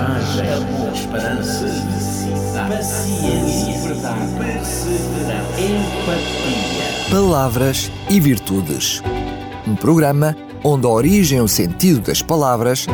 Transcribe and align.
coragem, 0.00 0.52
amor, 0.52 0.92
esperança, 0.94 1.66
felicidade, 1.66 2.76
paciência, 2.76 3.88
verdade, 3.88 4.34
perseverança, 4.38 5.60
empatia. 5.60 7.10
Palavras 7.10 7.92
e 8.08 8.20
Virtudes. 8.20 9.02
Um 9.66 9.76
programa 9.76 10.36
onde 10.64 10.86
a 10.86 10.90
origem 10.90 11.38
e 11.38 11.42
o 11.42 11.48
sentido 11.48 12.00
das 12.00 12.22
palavras 12.22 12.86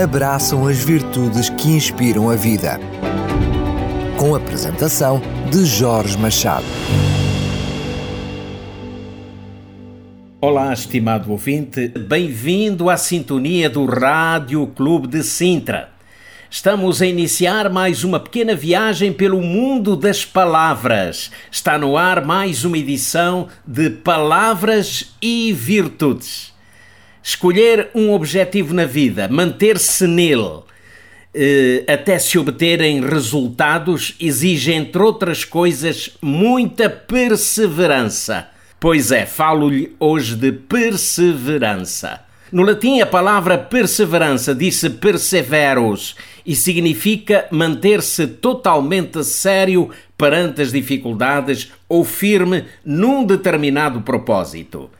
abraçam 0.00 0.66
as 0.66 0.78
virtudes 0.78 1.48
que 1.50 1.68
inspiram 1.68 2.30
a 2.30 2.36
vida. 2.36 2.78
Com 4.16 4.34
a 4.34 4.38
apresentação 4.38 5.20
de 5.50 5.64
Jorge 5.64 6.16
Machado. 6.16 6.64
Olá, 10.40 10.72
estimado 10.72 11.30
ouvinte, 11.30 11.88
bem-vindo 11.88 12.90
à 12.90 12.96
sintonia 12.96 13.68
do 13.68 13.86
Rádio 13.86 14.66
Clube 14.68 15.08
de 15.08 15.22
Sintra. 15.22 15.93
Estamos 16.54 17.02
a 17.02 17.06
iniciar 17.06 17.68
mais 17.68 18.04
uma 18.04 18.20
pequena 18.20 18.54
viagem 18.54 19.12
pelo 19.12 19.42
mundo 19.42 19.96
das 19.96 20.24
palavras. 20.24 21.32
Está 21.50 21.76
no 21.76 21.96
ar 21.96 22.24
mais 22.24 22.64
uma 22.64 22.78
edição 22.78 23.48
de 23.66 23.90
Palavras 23.90 25.16
e 25.20 25.52
Virtudes. 25.52 26.54
Escolher 27.20 27.90
um 27.92 28.12
objetivo 28.12 28.72
na 28.72 28.84
vida, 28.84 29.26
manter-se 29.26 30.06
nele, 30.06 30.60
eh, 31.34 31.82
até 31.88 32.20
se 32.20 32.38
obterem 32.38 33.04
resultados, 33.04 34.14
exige, 34.20 34.72
entre 34.74 35.02
outras 35.02 35.44
coisas, 35.44 36.10
muita 36.22 36.88
perseverança. 36.88 38.46
Pois 38.78 39.10
é, 39.10 39.26
falo-lhe 39.26 39.96
hoje 39.98 40.36
de 40.36 40.52
perseverança. 40.52 42.20
No 42.52 42.62
latim, 42.62 43.00
a 43.00 43.06
palavra 43.06 43.58
perseverança 43.58 44.54
diz-se 44.54 44.88
perseveros 44.88 46.14
e 46.44 46.54
significa 46.54 47.46
manter-se 47.50 48.26
totalmente 48.26 49.24
sério 49.24 49.90
perante 50.16 50.62
as 50.62 50.72
dificuldades 50.72 51.72
ou 51.88 52.04
firme 52.04 52.64
num 52.84 53.24
determinado 53.24 54.00
propósito. 54.02 54.90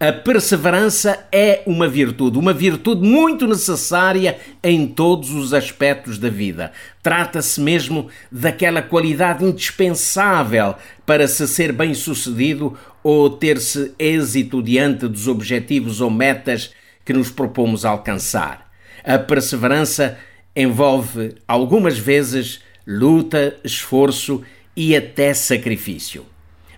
A 0.00 0.12
perseverança 0.12 1.26
é 1.30 1.62
uma 1.64 1.86
virtude, 1.88 2.36
uma 2.36 2.52
virtude 2.52 3.06
muito 3.08 3.46
necessária 3.46 4.38
em 4.62 4.88
todos 4.88 5.30
os 5.30 5.54
aspectos 5.54 6.18
da 6.18 6.28
vida. 6.28 6.72
Trata-se 7.02 7.60
mesmo 7.60 8.08
daquela 8.30 8.82
qualidade 8.82 9.44
indispensável 9.44 10.74
para 11.06 11.28
se 11.28 11.46
ser 11.46 11.72
bem-sucedido 11.72 12.76
ou 13.04 13.30
ter-se 13.30 13.92
êxito 13.98 14.60
diante 14.62 15.06
dos 15.06 15.28
objetivos 15.28 16.00
ou 16.00 16.10
metas 16.10 16.72
que 17.04 17.12
nos 17.12 17.30
propomos 17.30 17.84
alcançar. 17.84 18.70
A 19.04 19.18
perseverança 19.18 20.18
envolve 20.54 21.34
algumas 21.46 21.98
vezes 21.98 22.60
luta, 22.86 23.56
esforço 23.64 24.42
e 24.76 24.94
até 24.96 25.32
sacrifício. 25.34 26.24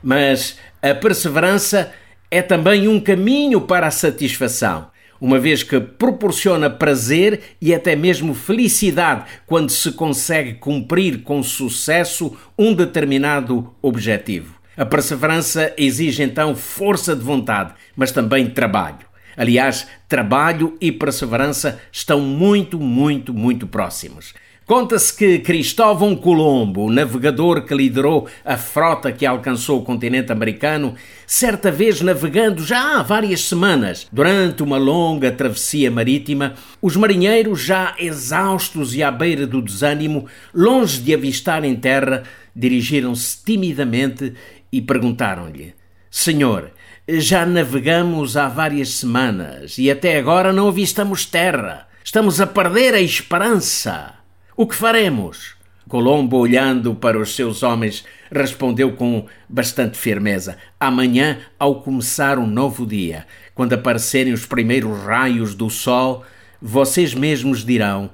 Mas 0.02 0.58
a 0.82 0.94
perseverança 0.94 1.92
é 2.30 2.42
também 2.42 2.88
um 2.88 3.00
caminho 3.00 3.60
para 3.60 3.86
a 3.86 3.90
satisfação, 3.90 4.88
uma 5.20 5.38
vez 5.38 5.62
que 5.62 5.80
proporciona 5.80 6.68
prazer 6.68 7.40
e 7.60 7.74
até 7.74 7.96
mesmo 7.96 8.34
felicidade 8.34 9.24
quando 9.46 9.70
se 9.70 9.92
consegue 9.92 10.54
cumprir 10.54 11.22
com 11.22 11.42
sucesso 11.42 12.36
um 12.58 12.74
determinado 12.74 13.74
objetivo. 13.80 14.54
A 14.76 14.84
perseverança 14.84 15.72
exige 15.78 16.22
então 16.22 16.54
força 16.54 17.16
de 17.16 17.22
vontade, 17.22 17.72
mas 17.96 18.12
também 18.12 18.50
trabalho. 18.50 19.05
Aliás, 19.36 19.86
trabalho 20.08 20.76
e 20.80 20.90
perseverança 20.90 21.80
estão 21.92 22.20
muito, 22.20 22.80
muito, 22.80 23.34
muito 23.34 23.66
próximos. 23.66 24.32
Conta-se 24.66 25.16
que 25.16 25.38
Cristóvão 25.38 26.16
Colombo, 26.16 26.86
o 26.86 26.90
navegador 26.90 27.62
que 27.62 27.72
liderou 27.72 28.26
a 28.44 28.56
frota 28.56 29.12
que 29.12 29.24
alcançou 29.24 29.78
o 29.78 29.84
continente 29.84 30.32
americano, 30.32 30.96
certa 31.24 31.70
vez 31.70 32.00
navegando 32.00 32.64
já 32.64 32.98
há 32.98 33.02
várias 33.04 33.42
semanas, 33.42 34.08
durante 34.10 34.64
uma 34.64 34.76
longa 34.76 35.30
travessia 35.30 35.88
marítima, 35.88 36.54
os 36.82 36.96
marinheiros, 36.96 37.60
já 37.60 37.94
exaustos 37.96 38.92
e 38.92 39.04
à 39.04 39.10
beira 39.12 39.46
do 39.46 39.62
desânimo, 39.62 40.26
longe 40.52 41.00
de 41.00 41.14
avistar 41.14 41.62
em 41.62 41.76
terra, 41.76 42.24
dirigiram-se 42.52 43.44
timidamente 43.44 44.34
e 44.72 44.82
perguntaram-lhe: 44.82 45.74
Senhor, 46.10 46.72
já 47.08 47.46
navegamos 47.46 48.36
há 48.36 48.48
várias 48.48 48.90
semanas 48.90 49.78
e 49.78 49.90
até 49.90 50.18
agora 50.18 50.52
não 50.52 50.68
avistamos 50.68 51.24
terra. 51.24 51.86
Estamos 52.02 52.40
a 52.40 52.46
perder 52.46 52.94
a 52.94 53.00
esperança. 53.00 54.14
O 54.56 54.66
que 54.66 54.74
faremos? 54.74 55.54
Colombo, 55.88 56.36
olhando 56.36 56.96
para 56.96 57.16
os 57.16 57.36
seus 57.36 57.62
homens, 57.62 58.04
respondeu 58.30 58.92
com 58.94 59.26
bastante 59.48 59.96
firmeza: 59.96 60.56
Amanhã, 60.80 61.38
ao 61.58 61.80
começar 61.80 62.40
um 62.40 62.46
novo 62.46 62.84
dia, 62.84 63.24
quando 63.54 63.74
aparecerem 63.74 64.32
os 64.32 64.44
primeiros 64.44 65.04
raios 65.04 65.54
do 65.54 65.70
sol, 65.70 66.24
vocês 66.60 67.14
mesmos 67.14 67.64
dirão: 67.64 68.10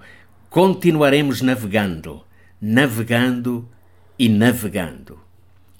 continuaremos 0.51 1.41
navegando, 1.41 2.23
navegando 2.61 3.67
e 4.19 4.29
navegando. 4.29 5.19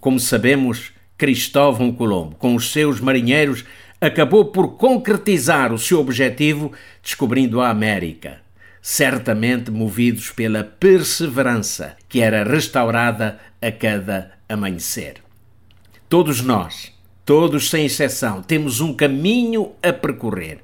Como 0.01 0.19
sabemos, 0.19 0.93
Cristóvão 1.23 1.93
Colombo, 1.93 2.35
com 2.35 2.57
os 2.57 2.73
seus 2.73 2.99
marinheiros, 2.99 3.65
acabou 4.01 4.47
por 4.47 4.71
concretizar 4.71 5.73
o 5.73 5.79
seu 5.79 6.01
objetivo 6.01 6.73
descobrindo 7.01 7.61
a 7.61 7.69
América, 7.69 8.41
certamente 8.81 9.71
movidos 9.71 10.33
pela 10.33 10.65
perseverança 10.65 11.95
que 12.09 12.21
era 12.21 12.43
restaurada 12.43 13.39
a 13.61 13.71
cada 13.71 14.33
amanhecer. 14.49 15.23
Todos 16.09 16.41
nós, 16.41 16.93
todos 17.25 17.71
sem 17.71 17.85
exceção, 17.85 18.43
temos 18.43 18.81
um 18.81 18.93
caminho 18.93 19.75
a 19.81 19.93
percorrer. 19.93 20.59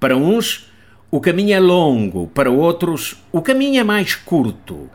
Para 0.00 0.16
uns, 0.16 0.72
o 1.08 1.20
caminho 1.20 1.54
é 1.54 1.60
longo, 1.60 2.26
para 2.26 2.50
outros, 2.50 3.22
o 3.30 3.40
caminho 3.40 3.78
é 3.78 3.84
mais 3.84 4.16
curto. 4.16 4.90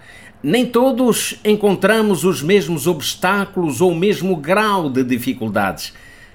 Nem 0.47 0.63
todos 0.63 1.39
encontramos 1.43 2.23
os 2.23 2.43
mesmos 2.43 2.85
obstáculos 2.85 3.81
ou 3.81 3.91
o 3.91 3.95
mesmo 3.95 4.35
grau 4.35 4.91
de 4.91 5.03
dificuldades, 5.03 5.91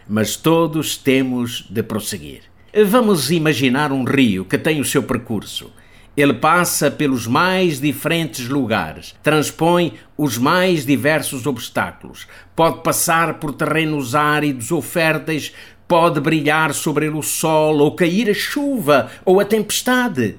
mas 0.08 0.34
todos 0.34 0.96
temos 0.96 1.64
de 1.70 1.80
prosseguir. 1.80 2.40
Vamos 2.88 3.30
imaginar 3.30 3.92
um 3.92 4.02
rio 4.02 4.44
que 4.44 4.58
tem 4.58 4.80
o 4.80 4.84
seu 4.84 5.04
percurso. 5.04 5.72
Ele 6.16 6.34
passa 6.34 6.90
pelos 6.90 7.28
mais 7.28 7.80
diferentes 7.80 8.48
lugares, 8.48 9.14
transpõe 9.22 9.92
os 10.18 10.36
mais 10.36 10.84
diversos 10.84 11.46
obstáculos, 11.46 12.26
pode 12.56 12.82
passar 12.82 13.34
por 13.34 13.54
terrenos 13.54 14.16
áridos 14.16 14.72
ou 14.72 14.82
férteis, 14.82 15.52
pode 15.86 16.20
brilhar 16.20 16.74
sobre 16.74 17.06
ele 17.06 17.16
o 17.16 17.22
sol 17.22 17.78
ou 17.78 17.94
cair 17.94 18.28
a 18.28 18.34
chuva 18.34 19.08
ou 19.24 19.38
a 19.38 19.44
tempestade. 19.44 20.36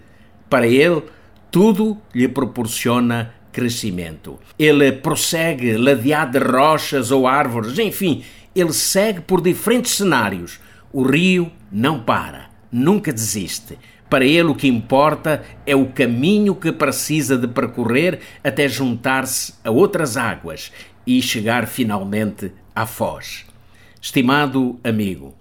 Para 0.50 0.68
ele, 0.68 1.04
tudo 1.50 1.98
lhe 2.14 2.28
proporciona 2.28 3.34
crescimento. 3.52 4.40
Ele 4.58 4.92
prossegue 4.92 5.78
ladeado 5.78 6.40
de 6.40 6.46
rochas 6.46 7.12
ou 7.12 7.28
árvores, 7.28 7.78
enfim, 7.80 8.24
ele 8.56 8.74
segue 8.74 9.22
por 9.22 9.42
diferentes 9.42 9.94
cenários. 9.94 10.60
O 10.92 11.04
rio 11.04 11.52
não 11.72 12.00
para, 12.00 12.50
nunca 12.72 13.14
desiste. 13.14 13.78
Para 14.10 14.26
ele 14.26 14.50
o 14.50 14.56
que 14.56 14.68
importa 14.68 15.42
é 15.66 15.74
o 15.74 15.88
caminho 15.88 16.54
que 16.54 16.72
precisa 16.72 17.38
de 17.38 17.48
percorrer 17.48 18.20
até 18.44 18.68
juntar-se 18.68 19.54
a 19.64 19.72
outras 19.72 20.18
águas 20.18 20.72
e 21.08 21.22
chegar 21.22 21.66
finalmente 21.66 22.52
à 22.76 22.86
foz. 22.86 23.46
Estimado 24.02 24.80
amigo, 24.84 25.34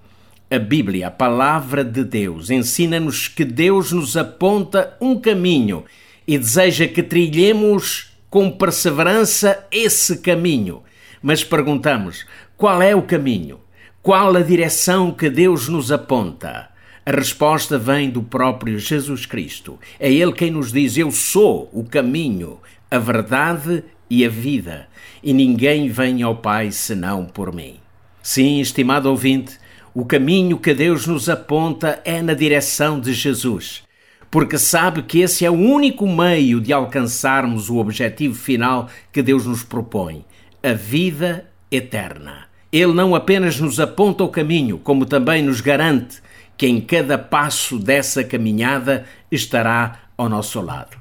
a 0.49 0.59
Bíblia, 0.59 1.09
a 1.09 1.11
palavra 1.11 1.85
de 1.85 2.05
Deus, 2.05 2.51
ensina-nos 2.51 3.27
que 3.27 3.45
Deus 3.45 3.91
nos 3.93 4.17
aponta 4.17 4.97
um 5.01 5.19
caminho 5.19 5.85
e 6.27 6.39
deseja 6.39 6.87
que 6.87 7.03
trilhemos 7.03 8.10
com 8.31 8.51
perseverança 8.51 9.67
esse 9.71 10.19
caminho. 10.19 10.83
Mas 11.21 11.43
perguntamos: 11.43 12.25
qual 12.57 12.81
é 12.81 12.95
o 12.95 13.03
caminho? 13.03 13.61
Qual 14.01 14.35
a 14.35 14.41
direção 14.41 15.11
que 15.11 15.29
Deus 15.29 15.69
nos 15.69 15.93
aponta? 15.93 16.71
A 17.05 17.11
resposta 17.11 17.77
vem 17.77 18.09
do 18.09 18.23
próprio 18.23 18.79
Jesus 18.79 19.27
Cristo. 19.27 19.79
É 19.99 20.11
Ele 20.11 20.33
quem 20.33 20.51
nos 20.51 20.73
diz: 20.73 20.97
Eu 20.97 21.11
sou 21.11 21.69
o 21.73 21.85
caminho, 21.85 22.59
a 22.91 22.99
verdade 22.99 23.83
e 24.09 24.25
a 24.25 24.29
vida, 24.29 24.89
e 25.23 25.33
ninguém 25.33 25.89
vem 25.89 26.23
ao 26.23 26.37
Pai 26.37 26.71
senão 26.71 27.27
por 27.27 27.55
mim. 27.55 27.77
Sim, 28.23 28.61
estimado 28.61 29.09
ouvinte, 29.09 29.59
o 29.95 30.05
caminho 30.05 30.59
que 30.59 30.73
Deus 30.73 31.07
nos 31.07 31.29
aponta 31.29 32.01
é 32.05 32.23
na 32.23 32.35
direção 32.35 33.01
de 33.01 33.13
Jesus 33.13 33.83
porque 34.31 34.57
sabe 34.57 35.03
que 35.03 35.21
esse 35.21 35.45
é 35.45 35.51
o 35.51 35.55
único 35.55 36.07
meio 36.07 36.61
de 36.61 36.73
alcançarmos 36.73 37.69
o 37.69 37.79
objetivo 37.79 38.35
final 38.35 38.89
que 39.13 39.23
Deus 39.23 39.45
nos 39.45 39.65
propõe, 39.65 40.25
a 40.63 40.73
vida 40.73 41.47
eterna. 41.71 42.45
Ele 42.73 42.93
não 42.93 43.15
apenas 43.15 43.59
nos 43.59 43.81
aponta 43.81 44.23
o 44.23 44.29
caminho, 44.29 44.79
como 44.79 45.05
também 45.05 45.43
nos 45.43 45.61
garante 45.61 46.23
que 46.57 46.67
em 46.67 46.81
cada 46.81 47.19
passo 47.19 47.79
dessa 47.79 48.23
caminhada 48.23 49.07
estará 49.33 50.01
ao 50.17 50.29
nosso 50.29 50.61
lado. 50.61 50.97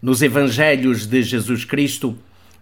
Nos 0.00 0.22
Evangelhos 0.22 1.06
de 1.06 1.22
Jesus 1.22 1.64
Cristo, 1.64 2.16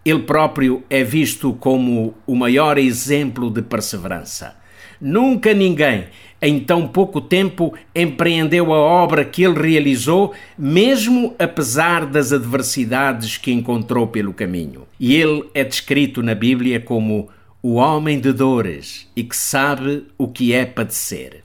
ele 0.05 0.21
próprio 0.21 0.83
é 0.89 1.05
visto 1.05 1.53
como 1.53 2.15
o 2.27 2.35
maior 2.35 2.79
exemplo 2.79 3.51
de 3.51 3.63
perseverança. 3.63 4.57
Nunca 5.05 5.53
ninguém, 5.53 6.05
em 6.41 6.61
tão 6.61 6.87
pouco 6.87 7.21
tempo, 7.21 7.75
empreendeu 7.93 8.73
a 8.73 8.79
obra 8.79 9.25
que 9.25 9.43
ele 9.43 9.61
realizou, 9.61 10.33
mesmo 10.57 11.35
apesar 11.41 12.07
das 12.07 12.33
adversidades 12.33 13.37
que 13.37 13.51
encontrou 13.51 14.07
pelo 14.07 14.33
caminho. 14.33 14.87
E 15.01 15.17
ele 15.17 15.43
é 15.55 15.65
descrito 15.65 16.23
na 16.23 16.37
Bíblia 16.37 16.79
como 16.79 17.29
o 17.61 17.75
homem 17.75 18.21
de 18.21 18.33
dores 18.33 19.11
e 19.17 19.25
que 19.25 19.37
sabe 19.37 20.05
o 20.17 20.29
que 20.29 20.53
é 20.53 20.65
padecer. 20.65 21.43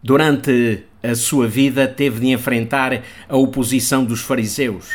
Durante 0.00 0.84
a 1.02 1.16
sua 1.16 1.48
vida, 1.48 1.88
teve 1.88 2.20
de 2.20 2.28
enfrentar 2.28 3.02
a 3.28 3.36
oposição 3.36 4.04
dos 4.04 4.20
fariseus, 4.20 4.88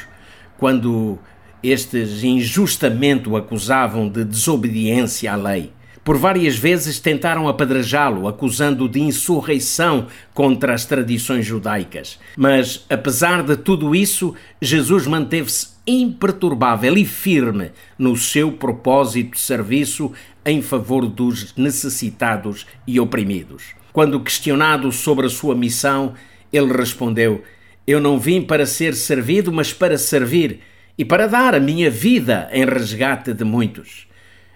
quando 0.58 1.20
estes 1.62 2.24
injustamente 2.24 3.28
o 3.28 3.36
acusavam 3.36 4.08
de 4.08 4.24
desobediência 4.24 5.34
à 5.34 5.36
lei. 5.36 5.75
Por 6.06 6.19
várias 6.19 6.56
vezes 6.56 7.00
tentaram 7.00 7.48
apedrejá-lo, 7.48 8.28
acusando-o 8.28 8.88
de 8.88 9.02
insurreição 9.02 10.06
contra 10.36 10.75
as 10.75 10.86
tradições 10.86 11.44
judaicas. 11.44 12.19
Mas, 12.38 12.86
apesar 12.88 13.42
de 13.42 13.57
tudo 13.57 13.96
isso, 13.96 14.36
Jesus 14.62 15.07
manteve-se 15.07 15.69
imperturbável 15.88 16.96
e 16.96 17.04
firme 17.04 17.72
no 17.98 18.16
seu 18.16 18.52
propósito 18.52 19.31
de 19.31 19.40
serviço 19.40 20.12
em 20.46 20.62
favor 20.62 21.07
dos 21.07 21.56
necessitados 21.56 22.68
e 22.86 23.00
oprimidos. 23.00 23.74
Quando 23.92 24.19
questionado 24.19 24.92
sobre 24.92 25.25
a 25.25 25.30
sua 25.30 25.56
missão, 25.56 26.13
ele 26.54 26.72
respondeu: 26.72 27.44
Eu 27.88 28.00
não 28.00 28.19
vim 28.19 28.44
para 28.44 28.68
ser 28.68 28.94
servido, 28.94 29.52
mas 29.52 29.74
para 29.74 29.98
servir 29.98 30.60
e 30.96 31.04
para 31.04 31.25
dar 31.25 31.56
a 31.56 31.60
minha 31.60 31.90
vida 31.90 32.48
em 32.52 32.63
resgate 32.63 33.34
de 33.34 33.44
muitos. 33.44 34.06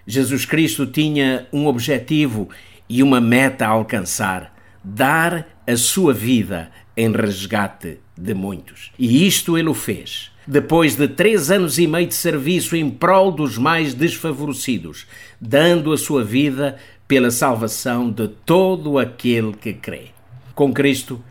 Jesus 0.06 0.44
Cristo 0.44 0.86
tinha 0.86 1.46
um 1.52 1.66
objetivo 1.66 2.48
e 2.88 3.02
uma 3.02 3.20
meta 3.20 3.66
a 3.66 3.70
alcançar: 3.70 4.54
dar 4.82 5.46
a 5.66 5.76
sua 5.76 6.12
vida 6.12 6.70
em 6.96 7.12
resgate 7.12 7.98
de 8.16 8.34
muitos. 8.34 8.90
E 8.98 9.26
isto 9.26 9.56
ele 9.56 9.68
o 9.68 9.74
fez. 9.74 10.30
Depois 10.46 10.96
de 10.96 11.06
três 11.06 11.50
anos 11.50 11.78
e 11.78 11.86
meio 11.86 12.08
de 12.08 12.14
serviço 12.14 12.74
em 12.74 12.90
prol 12.90 13.30
dos 13.30 13.56
mais 13.56 13.94
desfavorecidos, 13.94 15.06
dando 15.40 15.92
a 15.92 15.98
sua 15.98 16.24
vida 16.24 16.76
pela 17.06 17.30
salvação 17.30 18.10
de 18.10 18.26
todo 18.28 18.98
aquele 18.98 19.52
que 19.52 19.72
crê. 19.72 20.08
Com 20.54 20.72
Cristo, 20.72 21.22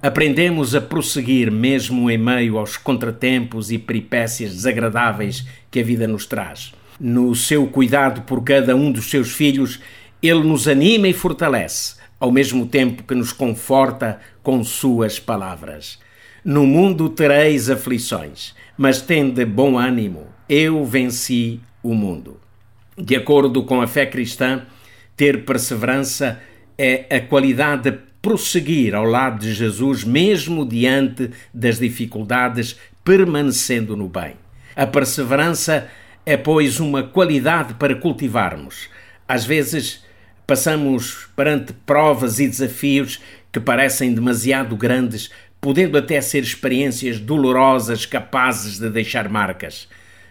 aprendemos 0.00 0.74
a 0.74 0.80
prosseguir 0.80 1.50
mesmo 1.50 2.10
em 2.10 2.16
meio 2.16 2.56
aos 2.56 2.76
contratempos 2.76 3.70
e 3.70 3.78
peripécias 3.78 4.52
desagradáveis 4.52 5.46
que 5.70 5.80
a 5.80 5.84
vida 5.84 6.08
nos 6.08 6.24
traz 6.24 6.72
no 7.00 7.34
seu 7.34 7.66
cuidado 7.66 8.22
por 8.22 8.42
cada 8.42 8.74
um 8.76 8.90
dos 8.90 9.10
seus 9.10 9.32
filhos, 9.32 9.80
ele 10.22 10.44
nos 10.44 10.68
anima 10.68 11.08
e 11.08 11.12
fortalece, 11.12 11.96
ao 12.18 12.30
mesmo 12.30 12.66
tempo 12.66 13.02
que 13.02 13.14
nos 13.14 13.32
conforta 13.32 14.20
com 14.42 14.62
suas 14.62 15.18
palavras. 15.18 15.98
No 16.44 16.66
mundo 16.66 17.08
tereis 17.08 17.70
aflições, 17.70 18.54
mas 18.76 19.00
tende 19.00 19.44
bom 19.44 19.78
ânimo, 19.78 20.26
eu 20.48 20.84
venci 20.84 21.60
o 21.82 21.94
mundo. 21.94 22.40
De 22.96 23.16
acordo 23.16 23.64
com 23.64 23.80
a 23.80 23.86
fé 23.86 24.06
cristã, 24.06 24.62
ter 25.16 25.44
perseverança 25.44 26.40
é 26.78 27.16
a 27.16 27.20
qualidade 27.20 27.90
de 27.90 27.98
prosseguir 28.20 28.94
ao 28.94 29.04
lado 29.04 29.40
de 29.40 29.52
Jesus, 29.52 30.04
mesmo 30.04 30.64
diante 30.64 31.30
das 31.52 31.78
dificuldades, 31.78 32.76
permanecendo 33.04 33.96
no 33.96 34.08
bem. 34.08 34.34
A 34.76 34.86
perseverança 34.86 35.74
é, 35.74 35.88
pois, 36.36 36.78
uma 36.78 37.02
qualidade 37.02 37.74
para 37.74 37.96
cultivarmos. 37.96 38.88
Às 39.26 39.44
vezes 39.44 40.04
passamos 40.46 41.28
perante 41.34 41.72
provas 41.72 42.38
e 42.38 42.46
desafios 42.46 43.20
que 43.50 43.58
parecem 43.58 44.14
demasiado 44.14 44.76
grandes, 44.76 45.30
podendo 45.60 45.98
até 45.98 46.20
ser 46.20 46.42
experiências 46.42 47.18
dolorosas 47.18 48.06
capazes 48.06 48.78
de 48.78 48.88
deixar 48.88 49.28
marcas. 49.28 49.88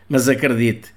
Mas 0.07 0.27
acredite, 0.27 0.89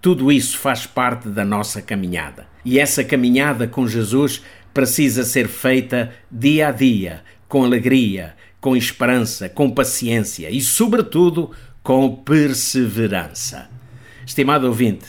tudo 0.00 0.32
isso 0.32 0.58
faz 0.58 0.86
parte 0.86 1.28
da 1.28 1.44
nossa 1.44 1.80
caminhada. 1.80 2.46
E 2.64 2.78
essa 2.78 3.04
caminhada 3.04 3.66
com 3.66 3.86
Jesus 3.86 4.42
precisa 4.72 5.24
ser 5.24 5.48
feita 5.48 6.12
dia 6.30 6.68
a 6.68 6.72
dia, 6.72 7.22
com 7.48 7.64
alegria, 7.64 8.34
com 8.60 8.76
esperança, 8.76 9.48
com 9.48 9.70
paciência 9.70 10.50
e, 10.50 10.60
sobretudo, 10.60 11.50
com 11.82 12.16
perseverança. 12.16 13.68
Estimado 14.26 14.66
ouvinte, 14.66 15.06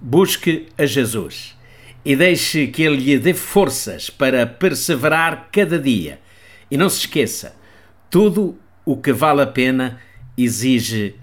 busque 0.00 0.66
a 0.76 0.84
Jesus 0.86 1.56
e 2.04 2.14
deixe 2.14 2.66
que 2.66 2.82
Ele 2.82 2.96
lhe 2.96 3.18
dê 3.18 3.34
forças 3.34 4.10
para 4.10 4.46
perseverar 4.46 5.48
cada 5.50 5.78
dia. 5.78 6.20
E 6.70 6.76
não 6.76 6.88
se 6.88 7.00
esqueça, 7.00 7.56
tudo 8.10 8.56
o 8.84 8.96
que 8.96 9.12
vale 9.12 9.42
a 9.42 9.46
pena 9.46 9.98
exige 10.36 11.14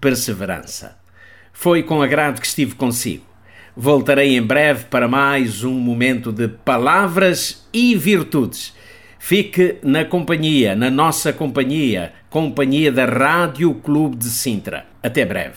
perseverança. 0.00 0.98
Foi 1.52 1.82
com 1.82 2.02
agrado 2.02 2.40
que 2.40 2.46
estive 2.46 2.74
consigo. 2.74 3.24
Voltarei 3.74 4.36
em 4.36 4.42
breve 4.42 4.84
para 4.84 5.08
mais 5.08 5.64
um 5.64 5.72
momento 5.72 6.32
de 6.32 6.48
palavras 6.48 7.66
e 7.72 7.94
virtudes. 7.94 8.74
Fique 9.18 9.76
na 9.82 10.04
companhia, 10.04 10.74
na 10.74 10.90
nossa 10.90 11.32
companhia, 11.32 12.12
companhia 12.30 12.92
da 12.92 13.04
Rádio 13.04 13.74
Clube 13.74 14.16
de 14.16 14.26
Sintra. 14.26 14.86
Até 15.02 15.24
breve 15.24 15.56